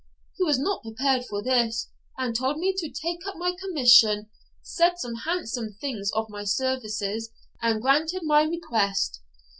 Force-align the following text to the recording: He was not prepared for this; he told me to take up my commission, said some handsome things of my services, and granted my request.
He 0.35 0.43
was 0.43 0.57
not 0.57 0.81
prepared 0.81 1.25
for 1.25 1.43
this; 1.43 1.91
he 2.17 2.31
told 2.31 2.57
me 2.57 2.73
to 2.75 2.89
take 2.89 3.19
up 3.27 3.35
my 3.37 3.55
commission, 3.55 4.31
said 4.63 4.97
some 4.97 5.13
handsome 5.13 5.75
things 5.79 6.09
of 6.15 6.27
my 6.27 6.43
services, 6.43 7.29
and 7.61 7.83
granted 7.83 8.23
my 8.23 8.41
request. 8.41 9.21